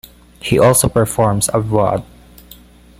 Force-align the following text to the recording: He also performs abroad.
He 0.39 0.57
also 0.57 0.89
performs 0.89 1.47
abroad. 1.53 2.03